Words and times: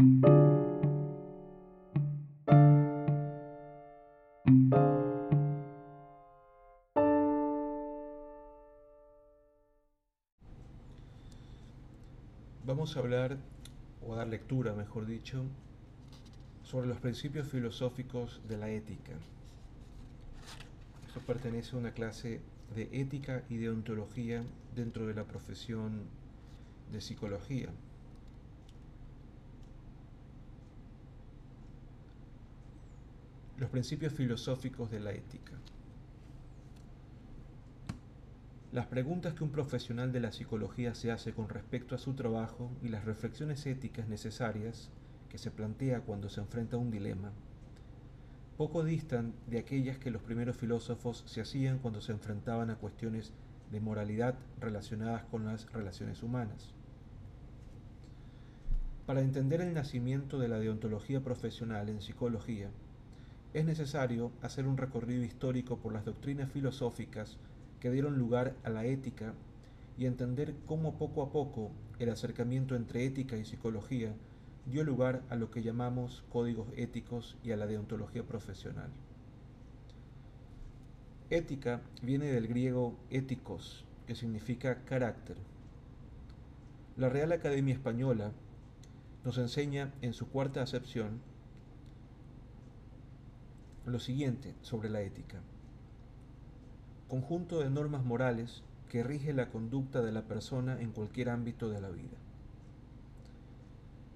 Vamos 0.00 0.24
a 12.96 13.00
hablar, 13.00 13.36
o 14.00 14.14
a 14.14 14.16
dar 14.16 14.28
lectura, 14.28 14.72
mejor 14.72 15.04
dicho, 15.04 15.44
sobre 16.62 16.86
los 16.86 16.96
principios 16.96 17.48
filosóficos 17.48 18.40
de 18.48 18.56
la 18.56 18.70
ética. 18.70 19.12
Esto 21.06 21.20
pertenece 21.20 21.76
a 21.76 21.78
una 21.78 21.92
clase 21.92 22.40
de 22.74 22.88
ética 22.92 23.42
y 23.50 23.58
de 23.58 23.68
ontología 23.68 24.42
dentro 24.74 25.06
de 25.06 25.12
la 25.12 25.24
profesión 25.24 26.04
de 26.90 27.02
psicología. 27.02 27.68
Los 33.60 33.68
principios 33.68 34.14
filosóficos 34.14 34.90
de 34.90 35.00
la 35.00 35.12
ética. 35.12 35.52
Las 38.72 38.86
preguntas 38.86 39.34
que 39.34 39.44
un 39.44 39.50
profesional 39.50 40.12
de 40.12 40.20
la 40.20 40.32
psicología 40.32 40.94
se 40.94 41.12
hace 41.12 41.34
con 41.34 41.50
respecto 41.50 41.94
a 41.94 41.98
su 41.98 42.14
trabajo 42.14 42.70
y 42.82 42.88
las 42.88 43.04
reflexiones 43.04 43.66
éticas 43.66 44.08
necesarias 44.08 44.88
que 45.28 45.36
se 45.36 45.50
plantea 45.50 46.00
cuando 46.00 46.30
se 46.30 46.40
enfrenta 46.40 46.76
a 46.76 46.78
un 46.78 46.90
dilema, 46.90 47.32
poco 48.56 48.82
distan 48.82 49.34
de 49.46 49.58
aquellas 49.58 49.98
que 49.98 50.10
los 50.10 50.22
primeros 50.22 50.56
filósofos 50.56 51.22
se 51.26 51.42
hacían 51.42 51.80
cuando 51.80 52.00
se 52.00 52.12
enfrentaban 52.12 52.70
a 52.70 52.76
cuestiones 52.76 53.34
de 53.70 53.80
moralidad 53.80 54.36
relacionadas 54.58 55.24
con 55.24 55.44
las 55.44 55.70
relaciones 55.70 56.22
humanas. 56.22 56.72
Para 59.04 59.20
entender 59.20 59.60
el 59.60 59.74
nacimiento 59.74 60.38
de 60.38 60.48
la 60.48 60.58
deontología 60.58 61.20
profesional 61.20 61.90
en 61.90 62.00
psicología, 62.00 62.70
es 63.52 63.64
necesario 63.64 64.30
hacer 64.42 64.66
un 64.66 64.76
recorrido 64.76 65.24
histórico 65.24 65.78
por 65.78 65.92
las 65.92 66.04
doctrinas 66.04 66.50
filosóficas 66.52 67.36
que 67.80 67.90
dieron 67.90 68.18
lugar 68.18 68.54
a 68.62 68.70
la 68.70 68.84
ética 68.84 69.34
y 69.98 70.06
entender 70.06 70.54
cómo 70.66 70.98
poco 70.98 71.22
a 71.22 71.32
poco 71.32 71.72
el 71.98 72.10
acercamiento 72.10 72.76
entre 72.76 73.04
ética 73.04 73.36
y 73.36 73.44
psicología 73.44 74.14
dio 74.66 74.84
lugar 74.84 75.22
a 75.30 75.36
lo 75.36 75.50
que 75.50 75.62
llamamos 75.62 76.22
códigos 76.30 76.68
éticos 76.76 77.36
y 77.42 77.50
a 77.50 77.56
la 77.56 77.66
deontología 77.66 78.22
profesional. 78.22 78.90
Ética 81.28 81.80
viene 82.02 82.26
del 82.26 82.48
griego 82.48 82.96
éticos, 83.10 83.84
que 84.06 84.14
significa 84.14 84.84
carácter. 84.84 85.36
La 86.96 87.08
Real 87.08 87.32
Academia 87.32 87.74
Española 87.74 88.32
nos 89.24 89.38
enseña 89.38 89.92
en 90.02 90.12
su 90.12 90.28
cuarta 90.28 90.62
acepción 90.62 91.20
lo 93.86 93.98
siguiente 93.98 94.54
sobre 94.62 94.90
la 94.90 95.00
ética. 95.00 95.40
Conjunto 97.08 97.60
de 97.60 97.70
normas 97.70 98.04
morales 98.04 98.62
que 98.88 99.02
rige 99.02 99.32
la 99.32 99.48
conducta 99.48 100.02
de 100.02 100.12
la 100.12 100.22
persona 100.22 100.80
en 100.80 100.92
cualquier 100.92 101.30
ámbito 101.30 101.70
de 101.70 101.80
la 101.80 101.90
vida. 101.90 102.18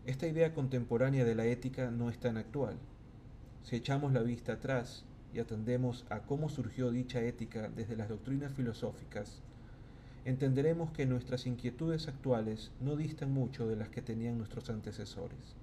Esta 0.06 0.26
idea 0.26 0.52
contemporánea 0.52 1.24
de 1.24 1.34
la 1.34 1.46
ética 1.46 1.90
no 1.90 2.10
es 2.10 2.18
tan 2.18 2.36
actual. 2.36 2.76
Si 3.62 3.76
echamos 3.76 4.12
la 4.12 4.20
vista 4.20 4.54
atrás 4.54 5.04
y 5.32 5.38
atendemos 5.38 6.04
a 6.10 6.20
cómo 6.20 6.50
surgió 6.50 6.90
dicha 6.90 7.22
ética 7.22 7.70
desde 7.74 7.96
las 7.96 8.10
doctrinas 8.10 8.52
filosóficas, 8.52 9.40
entenderemos 10.26 10.90
que 10.92 11.06
nuestras 11.06 11.46
inquietudes 11.46 12.06
actuales 12.06 12.70
no 12.80 12.96
distan 12.96 13.32
mucho 13.32 13.66
de 13.66 13.76
las 13.76 13.88
que 13.88 14.02
tenían 14.02 14.36
nuestros 14.36 14.68
antecesores. 14.68 15.56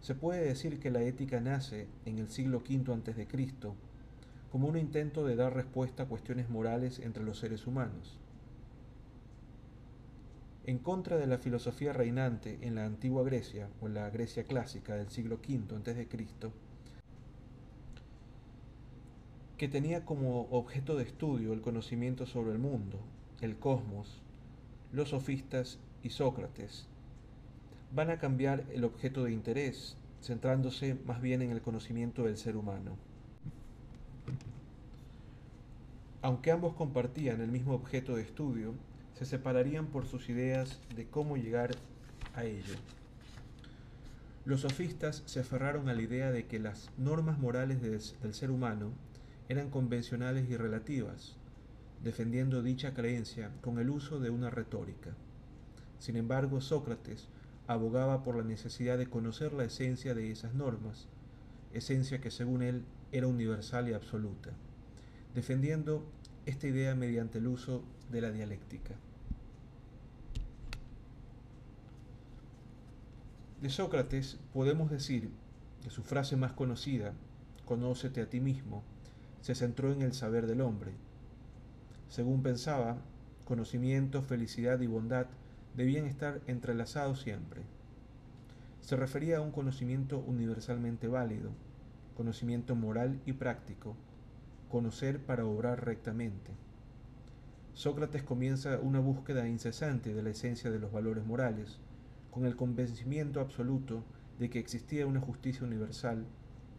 Se 0.00 0.14
puede 0.14 0.40
decir 0.42 0.80
que 0.80 0.90
la 0.90 1.02
ética 1.02 1.40
nace 1.40 1.86
en 2.06 2.18
el 2.18 2.28
siglo 2.28 2.58
V 2.58 2.92
a.C. 2.92 3.28
como 4.50 4.66
un 4.66 4.78
intento 4.78 5.26
de 5.26 5.36
dar 5.36 5.54
respuesta 5.54 6.04
a 6.04 6.06
cuestiones 6.06 6.48
morales 6.48 6.98
entre 7.00 7.22
los 7.22 7.38
seres 7.38 7.66
humanos. 7.66 8.18
En 10.64 10.78
contra 10.78 11.18
de 11.18 11.26
la 11.26 11.38
filosofía 11.38 11.92
reinante 11.92 12.58
en 12.62 12.76
la 12.76 12.86
antigua 12.86 13.24
Grecia 13.24 13.68
o 13.80 13.88
en 13.88 13.94
la 13.94 14.08
Grecia 14.08 14.44
clásica 14.44 14.94
del 14.94 15.10
siglo 15.10 15.36
V 15.36 15.76
a.C., 15.76 16.08
que 19.58 19.68
tenía 19.68 20.06
como 20.06 20.48
objeto 20.50 20.96
de 20.96 21.04
estudio 21.04 21.52
el 21.52 21.60
conocimiento 21.60 22.24
sobre 22.24 22.52
el 22.52 22.58
mundo, 22.58 22.98
el 23.42 23.58
cosmos, 23.58 24.22
los 24.92 25.10
sofistas 25.10 25.78
y 26.02 26.08
Sócrates 26.08 26.89
van 27.92 28.10
a 28.10 28.18
cambiar 28.18 28.64
el 28.72 28.84
objeto 28.84 29.24
de 29.24 29.32
interés, 29.32 29.96
centrándose 30.22 30.96
más 31.06 31.20
bien 31.20 31.42
en 31.42 31.50
el 31.50 31.60
conocimiento 31.60 32.24
del 32.24 32.36
ser 32.36 32.56
humano. 32.56 32.96
Aunque 36.22 36.50
ambos 36.50 36.74
compartían 36.74 37.40
el 37.40 37.50
mismo 37.50 37.74
objeto 37.74 38.14
de 38.14 38.22
estudio, 38.22 38.74
se 39.14 39.24
separarían 39.24 39.86
por 39.86 40.06
sus 40.06 40.28
ideas 40.28 40.78
de 40.94 41.06
cómo 41.06 41.36
llegar 41.36 41.70
a 42.34 42.44
ello. 42.44 42.74
Los 44.44 44.62
sofistas 44.62 45.22
se 45.26 45.40
aferraron 45.40 45.88
a 45.88 45.94
la 45.94 46.02
idea 46.02 46.30
de 46.30 46.46
que 46.46 46.58
las 46.58 46.90
normas 46.96 47.38
morales 47.38 47.80
del 47.82 48.34
ser 48.34 48.50
humano 48.50 48.92
eran 49.48 49.70
convencionales 49.70 50.48
y 50.48 50.56
relativas, 50.56 51.36
defendiendo 52.02 52.62
dicha 52.62 52.94
creencia 52.94 53.50
con 53.60 53.78
el 53.78 53.90
uso 53.90 54.20
de 54.20 54.30
una 54.30 54.48
retórica. 54.48 55.10
Sin 55.98 56.16
embargo, 56.16 56.60
Sócrates 56.60 57.28
abogaba 57.72 58.24
por 58.24 58.34
la 58.34 58.42
necesidad 58.42 58.98
de 58.98 59.06
conocer 59.06 59.52
la 59.52 59.62
esencia 59.62 60.12
de 60.12 60.32
esas 60.32 60.54
normas, 60.54 61.06
esencia 61.72 62.20
que 62.20 62.32
según 62.32 62.62
él 62.62 62.84
era 63.12 63.28
universal 63.28 63.88
y 63.88 63.92
absoluta, 63.92 64.50
defendiendo 65.36 66.04
esta 66.46 66.66
idea 66.66 66.96
mediante 66.96 67.38
el 67.38 67.46
uso 67.46 67.84
de 68.10 68.22
la 68.22 68.32
dialéctica. 68.32 68.96
De 73.62 73.70
Sócrates 73.70 74.40
podemos 74.52 74.90
decir 74.90 75.30
que 75.80 75.90
su 75.90 76.02
frase 76.02 76.36
más 76.36 76.52
conocida, 76.52 77.12
Conócete 77.66 78.20
a 78.20 78.28
ti 78.28 78.40
mismo, 78.40 78.82
se 79.42 79.54
centró 79.54 79.92
en 79.92 80.02
el 80.02 80.12
saber 80.12 80.48
del 80.48 80.60
hombre. 80.60 80.90
Según 82.08 82.42
pensaba, 82.42 82.98
conocimiento, 83.44 84.22
felicidad 84.22 84.80
y 84.80 84.88
bondad 84.88 85.28
debían 85.76 86.06
estar 86.06 86.40
entrelazados 86.46 87.20
siempre. 87.20 87.62
Se 88.80 88.96
refería 88.96 89.38
a 89.38 89.40
un 89.40 89.52
conocimiento 89.52 90.18
universalmente 90.18 91.08
válido, 91.08 91.50
conocimiento 92.16 92.74
moral 92.74 93.20
y 93.26 93.32
práctico, 93.32 93.96
conocer 94.68 95.20
para 95.20 95.44
obrar 95.44 95.84
rectamente. 95.84 96.50
Sócrates 97.74 98.22
comienza 98.22 98.78
una 98.78 99.00
búsqueda 99.00 99.48
incesante 99.48 100.12
de 100.12 100.22
la 100.22 100.30
esencia 100.30 100.70
de 100.70 100.78
los 100.78 100.92
valores 100.92 101.24
morales, 101.24 101.78
con 102.30 102.46
el 102.46 102.56
convencimiento 102.56 103.40
absoluto 103.40 104.04
de 104.38 104.50
que 104.50 104.58
existía 104.58 105.06
una 105.06 105.20
justicia 105.20 105.66
universal 105.66 106.24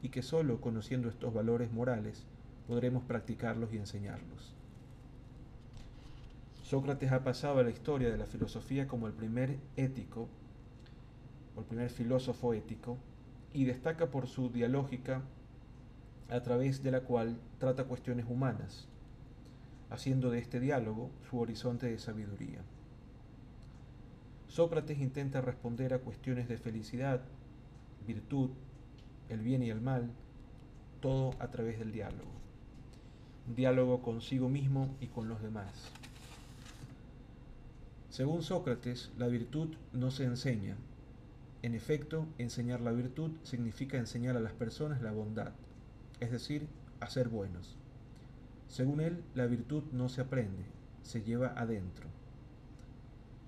y 0.01 0.09
que 0.09 0.21
sólo 0.21 0.61
conociendo 0.61 1.09
estos 1.09 1.33
valores 1.33 1.71
morales 1.71 2.25
podremos 2.67 3.03
practicarlos 3.03 3.73
y 3.73 3.77
enseñarlos. 3.77 4.55
Sócrates 6.71 7.11
ha 7.11 7.21
pasado 7.21 7.59
a 7.59 7.63
la 7.63 7.69
historia 7.69 8.09
de 8.09 8.17
la 8.17 8.25
filosofía 8.25 8.87
como 8.87 9.05
el 9.05 9.11
primer 9.11 9.59
ético, 9.75 10.29
el 11.57 11.65
primer 11.65 11.89
filósofo 11.89 12.53
ético, 12.53 12.97
y 13.51 13.65
destaca 13.65 14.09
por 14.09 14.25
su 14.25 14.49
dialógica 14.49 15.21
a 16.29 16.41
través 16.43 16.81
de 16.81 16.91
la 16.91 17.01
cual 17.01 17.41
trata 17.59 17.83
cuestiones 17.83 18.25
humanas, 18.29 18.87
haciendo 19.89 20.29
de 20.29 20.39
este 20.39 20.61
diálogo 20.61 21.11
su 21.29 21.39
horizonte 21.39 21.87
de 21.87 21.99
sabiduría. 21.99 22.61
Sócrates 24.47 24.97
intenta 24.99 25.41
responder 25.41 25.93
a 25.93 25.99
cuestiones 25.99 26.47
de 26.47 26.55
felicidad, 26.55 27.19
virtud, 28.07 28.51
el 29.27 29.41
bien 29.41 29.61
y 29.61 29.71
el 29.71 29.81
mal, 29.81 30.09
todo 31.01 31.31
a 31.39 31.51
través 31.51 31.79
del 31.79 31.91
diálogo. 31.91 32.31
Un 33.45 33.55
diálogo 33.55 34.01
consigo 34.01 34.47
mismo 34.47 34.95
y 35.01 35.07
con 35.07 35.27
los 35.27 35.41
demás. 35.41 35.91
Según 38.11 38.41
Sócrates, 38.41 39.09
la 39.17 39.29
virtud 39.29 39.69
no 39.93 40.11
se 40.11 40.25
enseña. 40.25 40.75
En 41.61 41.73
efecto, 41.75 42.27
enseñar 42.37 42.81
la 42.81 42.91
virtud 42.91 43.31
significa 43.43 43.97
enseñar 43.97 44.35
a 44.35 44.41
las 44.41 44.51
personas 44.51 45.01
la 45.01 45.13
bondad, 45.13 45.53
es 46.19 46.29
decir, 46.29 46.67
a 46.99 47.09
ser 47.09 47.29
buenos. 47.29 47.77
Según 48.67 48.99
él, 48.99 49.23
la 49.33 49.45
virtud 49.45 49.83
no 49.93 50.09
se 50.09 50.19
aprende, 50.19 50.65
se 51.03 51.21
lleva 51.21 51.53
adentro. 51.55 52.09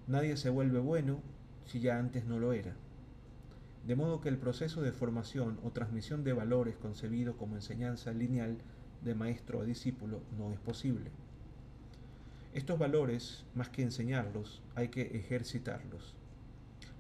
Nadie 0.08 0.38
se 0.38 0.50
vuelve 0.50 0.80
bueno 0.80 1.20
si 1.66 1.82
ya 1.82 2.00
antes 2.00 2.24
no 2.24 2.40
lo 2.40 2.54
era. 2.54 2.74
De 3.86 3.98
modo 3.98 4.22
que 4.22 4.30
el 4.30 4.38
proceso 4.38 4.82
de 4.82 4.94
formación 4.94 5.60
o 5.66 5.72
transmisión 5.72 6.24
de 6.24 6.32
valores 6.32 6.78
concebido 6.78 7.36
como 7.36 7.58
enseñanza 7.58 8.14
lineal 8.14 8.60
de 9.04 9.14
maestro 9.14 9.60
a 9.60 9.66
discípulo 9.66 10.22
no 10.38 10.54
es 10.54 10.60
posible. 10.62 11.12
Estos 12.54 12.78
valores, 12.78 13.46
más 13.56 13.70
que 13.70 13.82
enseñarlos, 13.82 14.62
hay 14.76 14.90
que 14.90 15.02
ejercitarlos. 15.18 16.14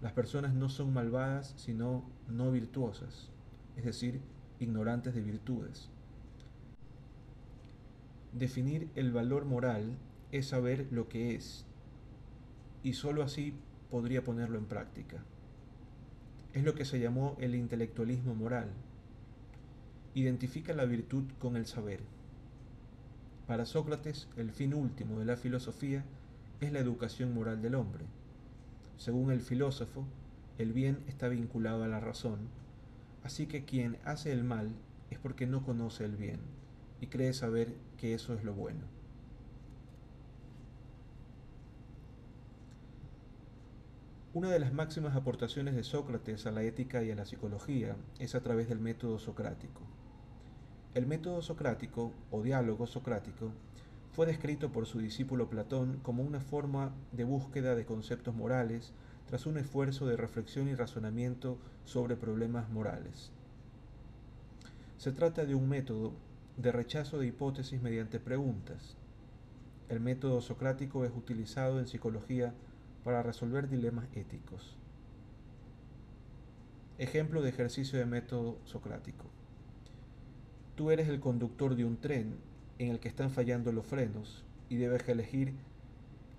Las 0.01 0.11
personas 0.13 0.55
no 0.55 0.67
son 0.67 0.91
malvadas, 0.91 1.53
sino 1.57 2.09
no 2.27 2.51
virtuosas, 2.51 3.29
es 3.77 3.85
decir, 3.85 4.19
ignorantes 4.59 5.13
de 5.13 5.21
virtudes. 5.21 5.91
Definir 8.31 8.89
el 8.95 9.11
valor 9.11 9.45
moral 9.45 9.95
es 10.31 10.47
saber 10.47 10.87
lo 10.89 11.07
que 11.07 11.35
es, 11.35 11.67
y 12.81 12.93
sólo 12.93 13.21
así 13.21 13.53
podría 13.91 14.23
ponerlo 14.23 14.57
en 14.57 14.65
práctica. 14.65 15.23
Es 16.53 16.63
lo 16.63 16.73
que 16.73 16.83
se 16.83 16.99
llamó 16.99 17.37
el 17.39 17.53
intelectualismo 17.53 18.33
moral. 18.33 18.71
Identifica 20.15 20.73
la 20.73 20.85
virtud 20.85 21.25
con 21.37 21.57
el 21.57 21.67
saber. 21.67 21.99
Para 23.47 23.65
Sócrates, 23.65 24.29
el 24.37 24.51
fin 24.51 24.73
último 24.73 25.19
de 25.19 25.25
la 25.25 25.35
filosofía 25.35 26.05
es 26.61 26.71
la 26.71 26.79
educación 26.79 27.33
moral 27.33 27.61
del 27.61 27.75
hombre. 27.75 28.05
Según 28.95 29.31
el 29.31 29.41
filósofo, 29.41 30.05
el 30.57 30.71
bien 30.71 31.03
está 31.07 31.27
vinculado 31.27 31.83
a 31.83 31.89
la 31.89 31.99
razón, 31.99 32.47
así 33.21 33.45
que 33.45 33.65
quien 33.65 33.97
hace 34.05 34.31
el 34.31 34.45
mal 34.45 34.71
es 35.11 35.19
porque 35.19 35.45
no 35.45 35.65
conoce 35.65 36.05
el 36.05 36.15
bien 36.15 36.39
y 37.01 37.07
cree 37.07 37.33
saber 37.33 37.73
que 37.97 38.13
eso 38.13 38.33
es 38.33 38.45
lo 38.45 38.53
bueno. 38.53 38.85
Una 44.33 44.49
de 44.49 44.59
las 44.59 44.71
máximas 44.71 45.17
aportaciones 45.17 45.75
de 45.75 45.83
Sócrates 45.83 46.45
a 46.45 46.51
la 46.51 46.63
ética 46.63 47.03
y 47.03 47.11
a 47.11 47.15
la 47.15 47.25
psicología 47.25 47.97
es 48.19 48.35
a 48.35 48.41
través 48.41 48.69
del 48.69 48.79
método 48.79 49.19
socrático. 49.19 49.81
El 50.93 51.07
método 51.07 51.41
socrático 51.41 52.13
o 52.29 52.43
diálogo 52.43 52.85
socrático 52.85 53.51
fue 54.11 54.27
descrito 54.27 54.71
por 54.71 54.85
su 54.85 54.99
discípulo 54.99 55.49
Platón 55.49 55.99
como 56.03 56.21
una 56.21 56.39
forma 56.39 56.93
de 57.11 57.23
búsqueda 57.23 57.73
de 57.73 57.83
conceptos 57.83 58.35
morales 58.35 58.93
tras 59.25 59.47
un 59.47 59.57
esfuerzo 59.57 60.05
de 60.05 60.17
reflexión 60.17 60.69
y 60.69 60.75
razonamiento 60.75 61.57
sobre 61.83 62.15
problemas 62.15 62.69
morales. 62.69 63.31
Se 64.99 65.11
trata 65.11 65.45
de 65.45 65.55
un 65.55 65.67
método 65.67 66.13
de 66.57 66.71
rechazo 66.71 67.17
de 67.17 67.25
hipótesis 67.25 67.81
mediante 67.81 68.19
preguntas. 68.19 68.95
El 69.89 69.99
método 69.99 70.41
socrático 70.41 71.05
es 71.05 71.11
utilizado 71.15 71.79
en 71.79 71.87
psicología 71.87 72.53
para 73.03 73.23
resolver 73.23 73.67
dilemas 73.67 74.05
éticos. 74.13 74.77
Ejemplo 76.99 77.41
de 77.41 77.49
ejercicio 77.49 77.97
de 77.97 78.05
método 78.05 78.59
socrático. 78.65 79.25
Tú 80.75 80.89
eres 80.89 81.07
el 81.07 81.19
conductor 81.19 81.75
de 81.75 81.85
un 81.85 81.97
tren 81.97 82.35
en 82.79 82.89
el 82.89 82.99
que 82.99 83.07
están 83.07 83.29
fallando 83.29 83.71
los 83.71 83.85
frenos 83.85 84.43
y 84.69 84.77
debes 84.77 85.07
elegir 85.07 85.53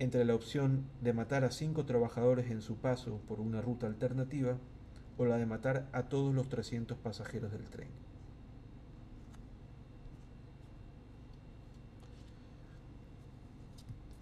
entre 0.00 0.24
la 0.24 0.34
opción 0.34 0.84
de 1.02 1.12
matar 1.12 1.44
a 1.44 1.52
cinco 1.52 1.84
trabajadores 1.84 2.50
en 2.50 2.60
su 2.60 2.76
paso 2.76 3.20
por 3.28 3.38
una 3.38 3.60
ruta 3.60 3.86
alternativa 3.86 4.56
o 5.18 5.24
la 5.24 5.36
de 5.36 5.46
matar 5.46 5.88
a 5.92 6.04
todos 6.08 6.34
los 6.34 6.48
300 6.48 6.98
pasajeros 6.98 7.52
del 7.52 7.64
tren. 7.70 7.88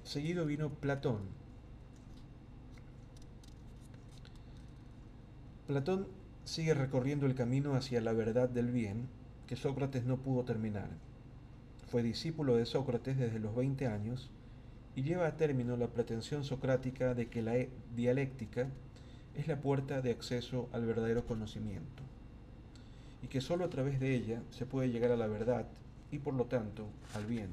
Seguido 0.03 0.45
vino 0.45 0.69
Platón. 0.69 1.21
Platón 5.67 6.07
sigue 6.45 6.75
recorriendo 6.75 7.25
el 7.25 7.35
camino 7.35 7.75
hacia 7.77 8.03
la 8.03 8.13
verdad 8.13 8.51
del 8.51 8.71
bien 8.71 9.09
que 9.53 9.57
Sócrates 9.57 10.07
no 10.07 10.17
pudo 10.17 10.45
terminar. 10.45 10.89
Fue 11.91 12.03
discípulo 12.03 12.57
de 12.57 12.65
Sócrates 12.65 13.19
desde 13.19 13.39
los 13.39 13.55
20 13.55 13.87
años 13.87 14.31
y 14.97 15.03
lleva 15.03 15.27
a 15.27 15.37
término 15.37 15.77
la 15.77 15.89
pretensión 15.89 16.43
socrática 16.43 17.13
de 17.13 17.29
que 17.29 17.43
la 17.43 17.67
dialéctica 17.95 18.69
es 19.37 19.49
la 19.49 19.61
puerta 19.61 20.01
de 20.01 20.11
acceso 20.11 20.71
al 20.73 20.87
verdadero 20.87 21.27
conocimiento 21.27 22.03
y 23.23 23.27
que 23.27 23.43
sólo 23.43 23.67
a 23.67 23.69
través 23.69 24.01
de 24.01 24.15
ella 24.15 24.41
se 24.49 24.65
puede 24.65 24.89
llegar 24.89 25.11
a 25.11 25.19
la 25.19 25.27
verdad 25.27 25.67
y 26.11 26.19
por 26.19 26.33
lo 26.33 26.47
tanto 26.47 26.87
al 27.15 27.27
bien. 27.27 27.51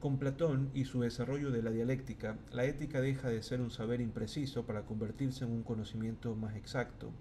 Con 0.00 0.16
Platón 0.16 0.70
y 0.72 0.86
su 0.86 1.02
desarrollo 1.02 1.50
de 1.50 1.62
la 1.62 1.72
dialéctica, 1.72 2.38
la 2.52 2.64
ética 2.64 3.02
deja 3.02 3.28
de 3.28 3.42
ser 3.42 3.60
un 3.60 3.70
saber 3.70 4.00
impreciso 4.00 4.64
para 4.64 4.86
convertirse 4.86 5.44
en 5.44 5.50
un 5.50 5.62
conocimiento 5.62 6.34
más 6.36 6.56
exacto 6.56 7.12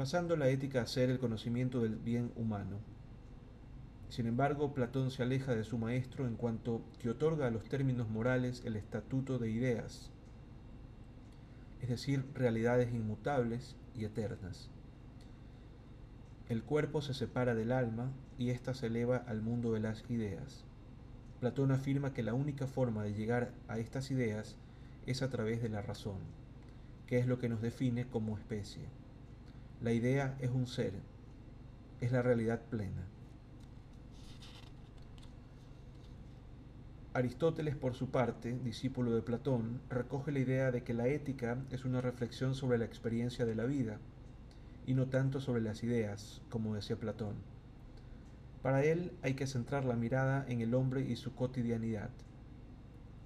pasando 0.00 0.34
la 0.34 0.48
ética 0.48 0.80
a 0.80 0.86
ser 0.86 1.10
el 1.10 1.18
conocimiento 1.18 1.82
del 1.82 1.96
bien 1.96 2.32
humano. 2.34 2.78
Sin 4.08 4.24
embargo, 4.24 4.72
Platón 4.72 5.10
se 5.10 5.22
aleja 5.22 5.54
de 5.54 5.62
su 5.62 5.76
maestro 5.76 6.26
en 6.26 6.36
cuanto 6.36 6.80
que 6.98 7.10
otorga 7.10 7.46
a 7.48 7.50
los 7.50 7.68
términos 7.68 8.08
morales 8.08 8.62
el 8.64 8.76
estatuto 8.76 9.38
de 9.38 9.50
ideas, 9.50 10.10
es 11.82 11.90
decir, 11.90 12.24
realidades 12.32 12.94
inmutables 12.94 13.76
y 13.94 14.06
eternas. 14.06 14.70
El 16.48 16.62
cuerpo 16.62 17.02
se 17.02 17.12
separa 17.12 17.54
del 17.54 17.70
alma 17.70 18.10
y 18.38 18.48
ésta 18.48 18.72
se 18.72 18.86
eleva 18.86 19.18
al 19.18 19.42
mundo 19.42 19.70
de 19.72 19.80
las 19.80 20.02
ideas. 20.08 20.64
Platón 21.40 21.72
afirma 21.72 22.14
que 22.14 22.22
la 22.22 22.32
única 22.32 22.66
forma 22.66 23.02
de 23.02 23.12
llegar 23.12 23.52
a 23.68 23.78
estas 23.78 24.10
ideas 24.10 24.56
es 25.04 25.20
a 25.20 25.28
través 25.28 25.60
de 25.60 25.68
la 25.68 25.82
razón, 25.82 26.20
que 27.06 27.18
es 27.18 27.26
lo 27.26 27.38
que 27.38 27.50
nos 27.50 27.60
define 27.60 28.06
como 28.06 28.38
especie. 28.38 28.99
La 29.82 29.92
idea 29.92 30.36
es 30.40 30.50
un 30.50 30.66
ser, 30.66 30.92
es 32.02 32.12
la 32.12 32.20
realidad 32.20 32.60
plena. 32.68 33.02
Aristóteles, 37.14 37.76
por 37.76 37.94
su 37.94 38.10
parte, 38.10 38.58
discípulo 38.62 39.14
de 39.14 39.22
Platón, 39.22 39.80
recoge 39.88 40.32
la 40.32 40.40
idea 40.40 40.70
de 40.70 40.82
que 40.82 40.92
la 40.92 41.08
ética 41.08 41.56
es 41.70 41.86
una 41.86 42.02
reflexión 42.02 42.54
sobre 42.54 42.76
la 42.76 42.84
experiencia 42.84 43.46
de 43.46 43.54
la 43.54 43.64
vida, 43.64 43.96
y 44.86 44.92
no 44.92 45.06
tanto 45.06 45.40
sobre 45.40 45.62
las 45.62 45.82
ideas, 45.82 46.42
como 46.50 46.74
decía 46.74 46.96
Platón. 46.96 47.36
Para 48.60 48.84
él 48.84 49.12
hay 49.22 49.32
que 49.32 49.46
centrar 49.46 49.86
la 49.86 49.96
mirada 49.96 50.44
en 50.46 50.60
el 50.60 50.74
hombre 50.74 51.00
y 51.08 51.16
su 51.16 51.34
cotidianidad. 51.34 52.10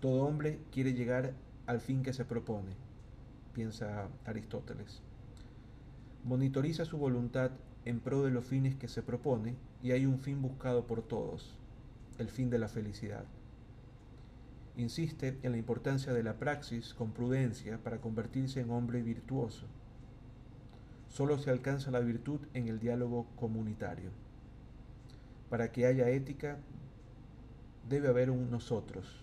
Todo 0.00 0.24
hombre 0.24 0.60
quiere 0.70 0.94
llegar 0.94 1.32
al 1.66 1.80
fin 1.80 2.04
que 2.04 2.12
se 2.12 2.24
propone, 2.24 2.76
piensa 3.54 4.08
Aristóteles 4.24 5.02
monitoriza 6.24 6.86
su 6.86 6.96
voluntad 6.96 7.50
en 7.84 8.00
pro 8.00 8.22
de 8.22 8.30
los 8.30 8.44
fines 8.44 8.74
que 8.76 8.88
se 8.88 9.02
propone 9.02 9.54
y 9.82 9.92
hay 9.92 10.06
un 10.06 10.18
fin 10.18 10.40
buscado 10.40 10.86
por 10.86 11.02
todos, 11.02 11.54
el 12.18 12.28
fin 12.28 12.48
de 12.48 12.58
la 12.58 12.68
felicidad. 12.68 13.24
Insiste 14.76 15.38
en 15.42 15.52
la 15.52 15.58
importancia 15.58 16.12
de 16.12 16.22
la 16.22 16.38
praxis 16.38 16.94
con 16.94 17.12
prudencia 17.12 17.78
para 17.78 18.00
convertirse 18.00 18.60
en 18.60 18.70
hombre 18.70 19.02
virtuoso. 19.02 19.66
Solo 21.08 21.38
se 21.38 21.50
alcanza 21.50 21.90
la 21.90 22.00
virtud 22.00 22.40
en 22.54 22.68
el 22.68 22.80
diálogo 22.80 23.26
comunitario. 23.36 24.10
Para 25.48 25.70
que 25.70 25.86
haya 25.86 26.08
ética, 26.08 26.56
debe 27.88 28.08
haber 28.08 28.30
un 28.30 28.50
nosotros, 28.50 29.22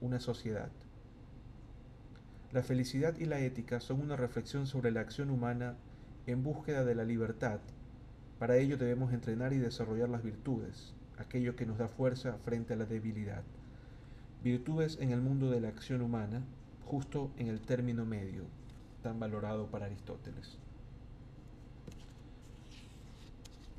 una 0.00 0.18
sociedad. 0.18 0.70
La 2.54 2.62
felicidad 2.62 3.18
y 3.18 3.24
la 3.24 3.40
ética 3.40 3.80
son 3.80 4.00
una 4.00 4.14
reflexión 4.14 4.68
sobre 4.68 4.92
la 4.92 5.00
acción 5.00 5.28
humana 5.30 5.74
en 6.28 6.44
búsqueda 6.44 6.84
de 6.84 6.94
la 6.94 7.02
libertad. 7.02 7.58
Para 8.38 8.58
ello 8.58 8.78
debemos 8.78 9.12
entrenar 9.12 9.52
y 9.52 9.58
desarrollar 9.58 10.08
las 10.08 10.22
virtudes, 10.22 10.92
aquello 11.18 11.56
que 11.56 11.66
nos 11.66 11.78
da 11.78 11.88
fuerza 11.88 12.38
frente 12.44 12.74
a 12.74 12.76
la 12.76 12.84
debilidad. 12.84 13.42
Virtudes 14.44 14.98
en 15.00 15.10
el 15.10 15.20
mundo 15.20 15.50
de 15.50 15.60
la 15.60 15.66
acción 15.66 16.00
humana, 16.00 16.44
justo 16.84 17.32
en 17.38 17.48
el 17.48 17.60
término 17.60 18.06
medio, 18.06 18.44
tan 19.02 19.18
valorado 19.18 19.66
para 19.66 19.86
Aristóteles. 19.86 20.56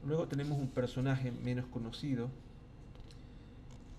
Luego 0.05 0.27
tenemos 0.27 0.59
un 0.59 0.67
personaje 0.67 1.31
menos 1.31 1.65
conocido, 1.67 2.27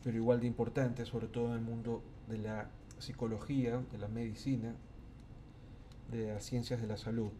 pero 0.05 0.19
igual 0.19 0.41
de 0.41 0.49
importante, 0.49 1.07
sobre 1.07 1.29
todo 1.29 1.47
en 1.47 1.55
el 1.55 1.63
mundo 1.63 2.03
de 2.29 2.37
la 2.37 2.69
psicología, 2.99 3.83
de 3.93 3.99
la 3.99 4.09
medicina, 4.09 4.75
de 6.11 6.33
las 6.33 6.45
ciencias 6.45 6.81
de 6.81 6.87
la 6.87 6.97
salud. 6.97 7.31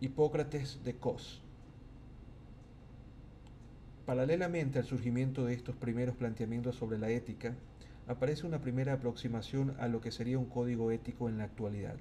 Hipócrates 0.00 0.82
de 0.84 0.94
Cos. 0.96 1.42
Paralelamente 4.04 4.78
al 4.78 4.84
surgimiento 4.84 5.44
de 5.44 5.54
estos 5.54 5.74
primeros 5.76 6.16
planteamientos 6.16 6.76
sobre 6.76 6.98
la 6.98 7.10
ética, 7.10 7.54
aparece 8.06 8.46
una 8.46 8.60
primera 8.60 8.92
aproximación 8.92 9.74
a 9.80 9.88
lo 9.88 10.00
que 10.00 10.12
sería 10.12 10.38
un 10.38 10.46
código 10.46 10.90
ético 10.90 11.28
en 11.28 11.38
la 11.38 11.44
actualidad, 11.44 11.96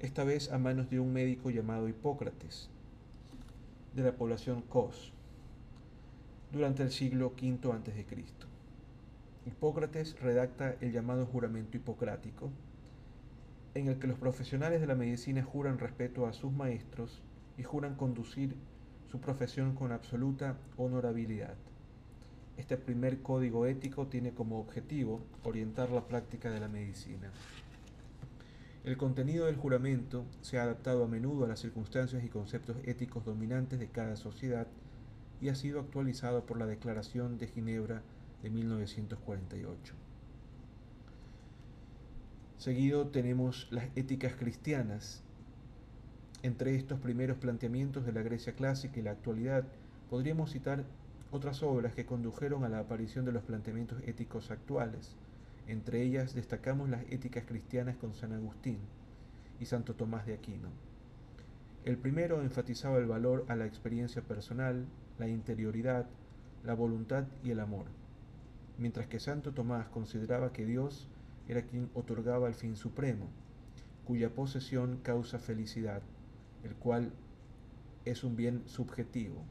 esta 0.00 0.24
vez 0.24 0.52
a 0.52 0.58
manos 0.58 0.90
de 0.90 1.00
un 1.00 1.12
médico 1.12 1.48
llamado 1.48 1.88
Hipócrates, 1.88 2.68
de 3.94 4.02
la 4.02 4.12
población 4.12 4.60
Cos, 4.62 5.12
durante 6.52 6.82
el 6.82 6.90
siglo 6.90 7.28
V 7.28 7.58
a.C. 7.72 8.53
Hipócrates 9.46 10.18
redacta 10.20 10.76
el 10.80 10.92
llamado 10.92 11.26
juramento 11.26 11.76
hipocrático, 11.76 12.50
en 13.74 13.88
el 13.88 13.98
que 13.98 14.06
los 14.06 14.18
profesionales 14.18 14.80
de 14.80 14.86
la 14.86 14.94
medicina 14.94 15.42
juran 15.42 15.78
respeto 15.78 16.26
a 16.26 16.32
sus 16.32 16.52
maestros 16.52 17.20
y 17.58 17.62
juran 17.62 17.94
conducir 17.94 18.56
su 19.10 19.20
profesión 19.20 19.74
con 19.74 19.92
absoluta 19.92 20.56
honorabilidad. 20.76 21.54
Este 22.56 22.76
primer 22.76 23.20
código 23.20 23.66
ético 23.66 24.06
tiene 24.06 24.32
como 24.32 24.60
objetivo 24.60 25.20
orientar 25.42 25.90
la 25.90 26.06
práctica 26.06 26.50
de 26.50 26.60
la 26.60 26.68
medicina. 26.68 27.30
El 28.84 28.96
contenido 28.96 29.46
del 29.46 29.56
juramento 29.56 30.24
se 30.40 30.58
ha 30.58 30.62
adaptado 30.62 31.04
a 31.04 31.08
menudo 31.08 31.44
a 31.44 31.48
las 31.48 31.60
circunstancias 31.60 32.22
y 32.24 32.28
conceptos 32.28 32.76
éticos 32.84 33.24
dominantes 33.24 33.78
de 33.78 33.88
cada 33.88 34.16
sociedad 34.16 34.68
y 35.40 35.48
ha 35.48 35.54
sido 35.54 35.80
actualizado 35.80 36.46
por 36.46 36.58
la 36.58 36.66
Declaración 36.66 37.38
de 37.38 37.48
Ginebra 37.48 38.02
de 38.44 38.50
1948. 38.50 39.94
Seguido 42.58 43.08
tenemos 43.08 43.66
las 43.70 43.86
éticas 43.96 44.34
cristianas. 44.34 45.22
Entre 46.42 46.76
estos 46.76 47.00
primeros 47.00 47.38
planteamientos 47.38 48.04
de 48.04 48.12
la 48.12 48.20
Grecia 48.20 48.52
clásica 48.52 49.00
y 49.00 49.02
la 49.02 49.12
actualidad, 49.12 49.64
podríamos 50.10 50.52
citar 50.52 50.84
otras 51.30 51.62
obras 51.62 51.94
que 51.94 52.04
condujeron 52.04 52.64
a 52.64 52.68
la 52.68 52.80
aparición 52.80 53.24
de 53.24 53.32
los 53.32 53.42
planteamientos 53.44 54.02
éticos 54.06 54.50
actuales. 54.50 55.16
Entre 55.66 56.02
ellas 56.02 56.34
destacamos 56.34 56.90
las 56.90 57.02
éticas 57.10 57.44
cristianas 57.46 57.96
con 57.96 58.12
San 58.12 58.34
Agustín 58.34 58.76
y 59.58 59.64
Santo 59.64 59.94
Tomás 59.94 60.26
de 60.26 60.34
Aquino. 60.34 60.68
El 61.86 61.96
primero 61.96 62.42
enfatizaba 62.42 62.98
el 62.98 63.06
valor 63.06 63.46
a 63.48 63.56
la 63.56 63.64
experiencia 63.64 64.20
personal, 64.20 64.84
la 65.18 65.28
interioridad, 65.28 66.04
la 66.62 66.74
voluntad 66.74 67.24
y 67.42 67.50
el 67.50 67.60
amor, 67.60 67.86
mientras 68.78 69.06
que 69.06 69.20
Santo 69.20 69.52
Tomás 69.52 69.88
consideraba 69.88 70.52
que 70.52 70.64
Dios 70.64 71.08
era 71.48 71.62
quien 71.62 71.90
otorgaba 71.94 72.48
el 72.48 72.54
fin 72.54 72.76
supremo, 72.76 73.28
cuya 74.04 74.34
posesión 74.34 74.98
causa 75.02 75.38
felicidad, 75.38 76.02
el 76.62 76.74
cual 76.74 77.12
es 78.04 78.24
un 78.24 78.36
bien 78.36 78.62
subjetivo. 78.66 79.44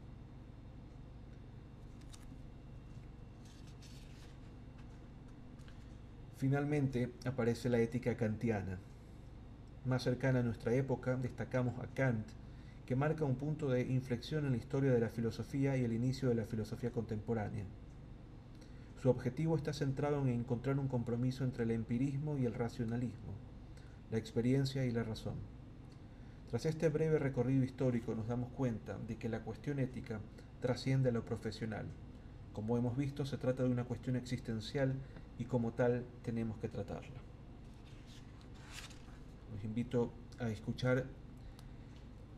Finalmente 6.36 7.10
aparece 7.24 7.68
la 7.68 7.78
ética 7.78 8.16
kantiana. 8.16 8.78
Más 9.86 10.02
cercana 10.02 10.40
a 10.40 10.42
nuestra 10.42 10.74
época, 10.74 11.16
destacamos 11.16 11.78
a 11.78 11.86
Kant, 11.94 12.26
que 12.86 12.96
marca 12.96 13.24
un 13.24 13.36
punto 13.36 13.68
de 13.68 13.82
inflexión 13.82 14.44
en 14.44 14.52
la 14.52 14.58
historia 14.58 14.90
de 14.92 15.00
la 15.00 15.08
filosofía 15.08 15.76
y 15.76 15.84
el 15.84 15.92
inicio 15.92 16.28
de 16.28 16.34
la 16.34 16.44
filosofía 16.44 16.90
contemporánea. 16.90 17.64
Su 19.04 19.10
objetivo 19.10 19.54
está 19.54 19.74
centrado 19.74 20.22
en 20.22 20.28
encontrar 20.28 20.78
un 20.78 20.88
compromiso 20.88 21.44
entre 21.44 21.64
el 21.64 21.72
empirismo 21.72 22.38
y 22.38 22.46
el 22.46 22.54
racionalismo, 22.54 23.34
la 24.10 24.16
experiencia 24.16 24.86
y 24.86 24.92
la 24.92 25.02
razón. 25.02 25.34
Tras 26.48 26.64
este 26.64 26.88
breve 26.88 27.18
recorrido 27.18 27.64
histórico 27.64 28.14
nos 28.14 28.28
damos 28.28 28.50
cuenta 28.52 28.96
de 29.06 29.16
que 29.16 29.28
la 29.28 29.40
cuestión 29.40 29.78
ética 29.78 30.20
trasciende 30.62 31.10
a 31.10 31.12
lo 31.12 31.22
profesional. 31.22 31.84
Como 32.54 32.78
hemos 32.78 32.96
visto, 32.96 33.26
se 33.26 33.36
trata 33.36 33.62
de 33.62 33.68
una 33.68 33.84
cuestión 33.84 34.16
existencial 34.16 34.94
y 35.38 35.44
como 35.44 35.72
tal 35.72 36.06
tenemos 36.22 36.56
que 36.56 36.70
tratarla. 36.70 37.20
Los 39.54 39.64
invito 39.64 40.14
a 40.40 40.48
escuchar 40.48 41.04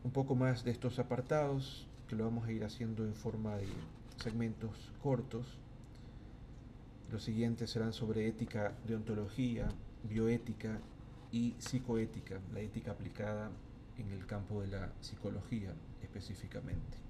un 0.03 0.11
poco 0.11 0.35
más 0.35 0.65
de 0.65 0.71
estos 0.71 0.99
apartados, 0.99 1.87
que 2.09 2.17
lo 2.17 2.25
vamos 2.25 2.45
a 2.45 2.51
ir 2.51 2.65
haciendo 2.65 3.05
en 3.05 3.15
forma 3.15 3.55
de 3.55 3.67
segmentos 4.17 4.91
cortos. 5.01 5.59
Los 7.11 7.23
siguientes 7.23 7.69
serán 7.69 7.93
sobre 7.93 8.27
ética, 8.27 8.77
deontología, 8.85 9.67
bioética 10.03 10.79
y 11.31 11.55
psicoética, 11.57 12.39
la 12.53 12.59
ética 12.59 12.91
aplicada 12.91 13.49
en 13.97 14.11
el 14.11 14.25
campo 14.25 14.61
de 14.61 14.67
la 14.67 14.93
psicología 14.99 15.73
específicamente. 16.01 17.06